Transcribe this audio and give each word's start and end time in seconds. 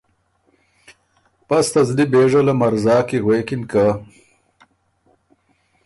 بس 1.47 1.67
ته 1.73 1.81
زلی 1.87 2.05
بېژه 2.11 2.41
له 2.47 2.53
مرزا 2.59 2.97
کی 3.07 3.17
غوېکِن 3.23 3.61
که 3.71 3.85